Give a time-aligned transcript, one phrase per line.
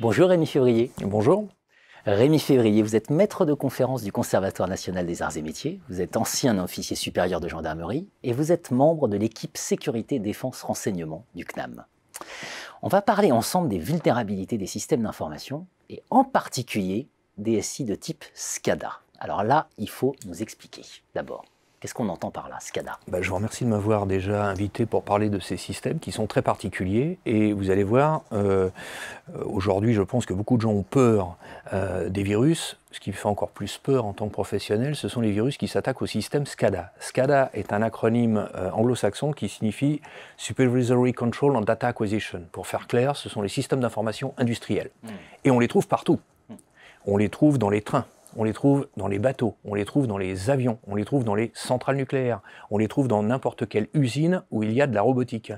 [0.00, 0.90] Bonjour Rémi Février.
[1.02, 1.46] Bonjour.
[2.06, 6.00] Rémi Février, vous êtes maître de conférence du Conservatoire national des arts et métiers, vous
[6.00, 11.26] êtes ancien officier supérieur de gendarmerie et vous êtes membre de l'équipe sécurité défense renseignement
[11.34, 11.84] du CNAM.
[12.80, 17.94] On va parler ensemble des vulnérabilités des systèmes d'information et en particulier des SI de
[17.94, 19.00] type SCADA.
[19.18, 20.82] Alors là, il faut nous expliquer
[21.14, 21.44] d'abord.
[21.80, 22.98] Qu'est-ce qu'on entend par là, SCADA?
[23.08, 26.26] Bah, Je vous remercie de m'avoir déjà invité pour parler de ces systèmes qui sont
[26.26, 27.18] très particuliers.
[27.24, 28.68] Et vous allez voir, euh,
[29.46, 31.36] aujourd'hui, je pense que beaucoup de gens ont peur
[31.72, 32.76] euh, des virus.
[32.92, 35.56] Ce qui me fait encore plus peur en tant que professionnel, ce sont les virus
[35.56, 36.92] qui s'attaquent au système SCADA.
[37.00, 40.02] SCADA est un acronyme euh, anglo-saxon qui signifie
[40.36, 42.42] Supervisory Control and Data Acquisition.
[42.52, 44.90] Pour faire clair, ce sont les systèmes d'information industriels.
[45.02, 45.08] Hmm.
[45.44, 46.20] Et on les trouve partout.
[46.50, 46.56] Hmm.
[47.06, 48.04] On les trouve dans les trains,
[48.36, 51.24] on les trouve dans les bateaux, on les trouve dans les avions, on les trouve
[51.24, 54.86] dans les centrales nucléaires, on les trouve dans n'importe quelle usine où il y a
[54.86, 55.52] de la robotique.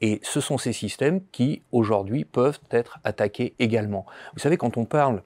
[0.00, 4.06] Et ce sont ces systèmes qui, aujourd'hui, peuvent être attaqués également.
[4.34, 5.22] Vous savez, quand on parle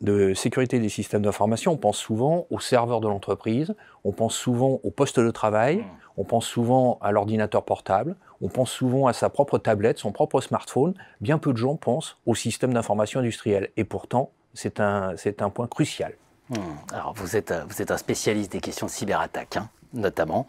[0.00, 4.80] de sécurité des systèmes d'information, on pense souvent aux serveurs de l'entreprise, on pense souvent
[4.82, 5.84] au poste de travail, mmh.
[6.16, 10.40] on pense souvent à l'ordinateur portable, on pense souvent à sa propre tablette, son propre
[10.40, 10.94] smartphone.
[11.20, 13.70] Bien peu de gens pensent au système d'information industriel.
[13.76, 16.14] Et pourtant, c'est un, un point crucial.
[16.50, 16.56] Hmm.
[16.92, 20.46] Alors vous êtes, vous êtes un spécialiste des questions de cyberattaque, hein, notamment.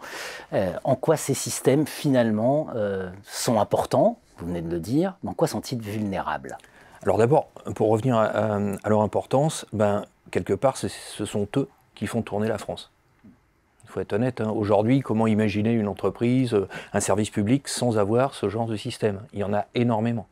[0.53, 5.15] Euh, en quoi ces systèmes finalement euh, sont importants Vous venez de le dire.
[5.23, 6.57] Mais en quoi sont-ils vulnérables?
[7.03, 10.87] Alors d'abord, pour revenir à, leur importance, ben, quelque part, ce
[11.25, 12.91] sont eux qui font tourner la France.
[13.93, 14.49] Faut être honnête, hein.
[14.49, 16.57] aujourd'hui, comment imaginer une entreprise,
[16.93, 19.19] un service public sans avoir ce genre de système?
[19.33, 20.27] Il y en a énormément.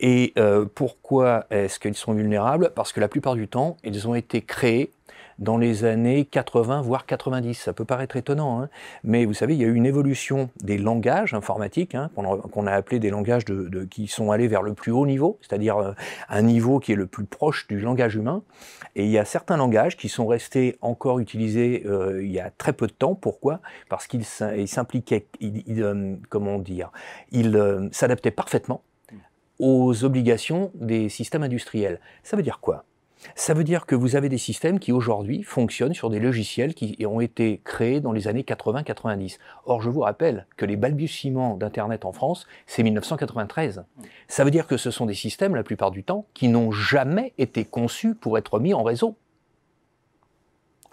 [0.00, 2.72] Et euh, pourquoi est-ce qu'ils sont vulnérables?
[2.74, 4.90] Parce que la plupart du temps, ils ont été créés
[5.38, 7.54] dans les années 80, voire 90.
[7.54, 8.68] Ça peut paraître étonnant, hein.
[9.02, 12.72] mais vous savez, il y a eu une évolution des langages informatiques, hein, qu'on a
[12.72, 13.44] appelé des langages
[13.90, 15.92] qui sont allés vers le plus haut niveau, c'est-à-dire euh,
[16.28, 18.42] un niveau qui est le plus proche du langage humain.
[18.96, 22.50] Et il y a certains langages qui sont restés encore utilisés euh, il y a
[22.50, 23.14] très peu de temps.
[23.14, 23.60] Pourquoi?
[23.88, 26.90] Parce qu'ils s'impliquaient, euh, comment dire,
[27.32, 28.82] ils s'adaptaient parfaitement
[29.58, 32.00] aux obligations des systèmes industriels.
[32.22, 32.84] Ça veut dire quoi?
[33.34, 37.04] Ça veut dire que vous avez des systèmes qui aujourd'hui fonctionnent sur des logiciels qui
[37.06, 39.38] ont été créés dans les années 80-90.
[39.66, 43.84] Or, je vous rappelle que les balbutiements d'Internet en France, c'est 1993.
[44.28, 47.32] Ça veut dire que ce sont des systèmes, la plupart du temps, qui n'ont jamais
[47.38, 49.16] été conçus pour être mis en réseau.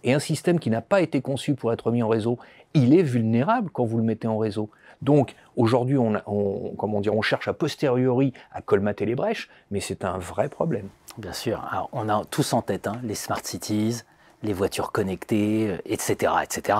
[0.03, 2.39] Et un système qui n'a pas été conçu pour être mis en réseau,
[2.73, 4.69] il est vulnérable quand vous le mettez en réseau.
[5.01, 9.79] Donc aujourd'hui, on, on, comment dire, on cherche a posteriori à colmater les brèches, mais
[9.79, 10.87] c'est un vrai problème.
[11.17, 11.63] Bien sûr.
[11.71, 14.03] Alors, on a tous en tête hein, les smart cities,
[14.43, 16.31] les voitures connectées, etc.
[16.35, 16.77] Euh, etc.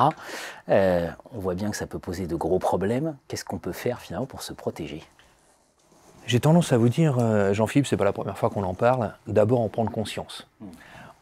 [0.69, 3.15] Euh, on voit bien que ça peut poser de gros problèmes.
[3.27, 5.03] Qu'est-ce qu'on peut faire finalement pour se protéger?
[6.27, 9.13] J'ai tendance à vous dire, euh, Jean-Philippe, c'est pas la première fois qu'on en parle,
[9.27, 10.47] d'abord en prendre conscience.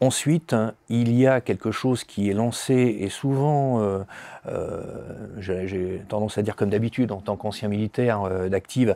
[0.01, 0.55] Ensuite,
[0.87, 3.99] il y a quelque chose qui est lancé et souvent, euh,
[4.47, 4.81] euh,
[5.39, 8.95] j'ai tendance à dire comme d'habitude en tant qu'ancien militaire euh, d'active,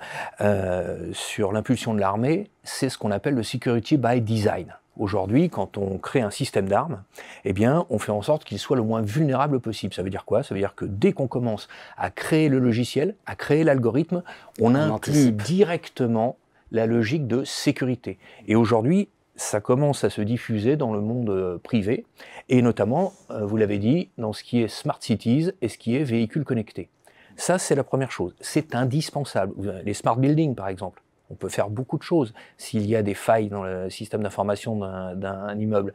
[1.11, 4.75] sur l'impulsion de l'armée, c'est ce qu'on appelle le security by design.
[4.97, 7.03] Aujourd'hui, quand on crée un système d'armes,
[7.45, 9.93] eh bien, on fait en sorte qu'il soit le moins vulnérable possible.
[9.93, 10.43] Ça veut dire quoi?
[10.43, 14.21] Ça veut dire que dès qu'on commence à créer le logiciel, à créer l'algorithme,
[14.61, 16.37] on, on inclut directement
[16.71, 18.19] la logique de sécurité.
[18.47, 22.05] Et aujourd'hui, ça commence à se diffuser dans le monde euh, privé,
[22.49, 25.95] et notamment, euh, vous l'avez dit, dans ce qui est smart cities et ce qui
[25.95, 26.89] est véhicules connectés.
[27.35, 28.35] Ça, c'est la première chose.
[28.41, 29.81] C'est indispensable.
[29.83, 31.01] Les smart buildings, par exemple.
[31.31, 34.77] On peut faire beaucoup de choses s'il y a des failles dans le système d'information
[35.15, 35.93] d'un immeuble.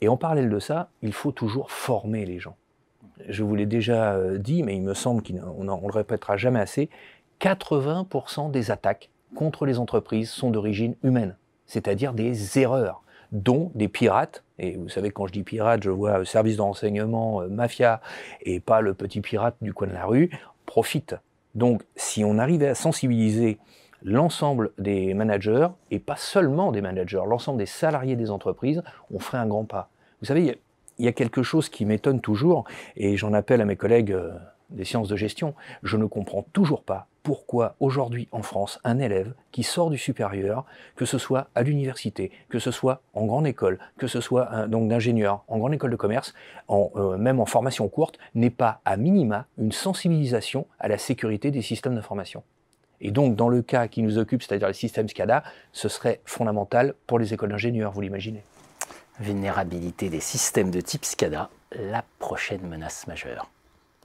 [0.00, 2.56] Et en parallèle de ça, il faut toujours former les gens.
[3.28, 6.60] Je vous l'ai déjà euh, dit, mais il me semble qu'on ne le répétera jamais
[6.60, 6.88] assez,
[7.42, 11.36] 80% des attaques contre les entreprises sont d'origine humaine
[11.70, 16.24] c'est-à-dire des erreurs, dont des pirates, et vous savez quand je dis pirate, je vois
[16.24, 18.00] service de renseignement, euh, mafia,
[18.42, 20.30] et pas le petit pirate du coin de la rue,
[20.66, 21.14] profitent.
[21.54, 23.58] Donc si on arrivait à sensibiliser
[24.02, 28.82] l'ensemble des managers, et pas seulement des managers, l'ensemble des salariés des entreprises,
[29.14, 29.90] on ferait un grand pas.
[30.20, 30.58] Vous savez,
[30.98, 32.64] il y a quelque chose qui m'étonne toujours,
[32.96, 34.32] et j'en appelle à mes collègues euh,
[34.70, 35.54] des sciences de gestion,
[35.84, 40.64] je ne comprends toujours pas pourquoi aujourd'hui en France un élève qui sort du supérieur,
[40.96, 44.88] que ce soit à l'université, que ce soit en grande école, que ce soit donc
[44.88, 46.34] d'ingénieur en grande école de commerce,
[46.68, 51.50] en, euh, même en formation courte, n'est pas à minima une sensibilisation à la sécurité
[51.50, 52.42] des systèmes d'information.
[53.00, 56.94] Et donc dans le cas qui nous occupe, c'est-à-dire les systèmes SCADA, ce serait fondamental
[57.06, 58.44] pour les écoles d'ingénieurs, vous l'imaginez.
[59.18, 63.50] Vulnérabilité des systèmes de type SCADA, la prochaine menace majeure.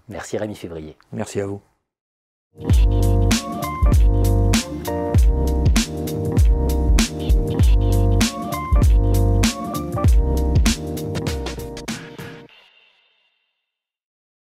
[0.08, 0.96] Merci Rémi Février.
[1.12, 1.62] Merci à vous.
[2.58, 2.78] Thank
[5.20, 5.25] you.